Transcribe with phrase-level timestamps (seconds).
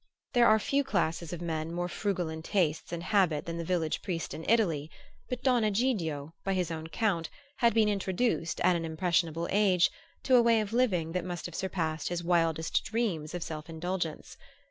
[0.33, 4.01] There are few classes of men more frugal in tastes and habit than the village
[4.01, 4.89] priest in Italy;
[5.29, 9.91] but Don Egidio, by his own account, had been introduced, at an impressionable age,
[10.23, 14.37] to a way of living that must have surpassed his wildest dreams of self indulgence.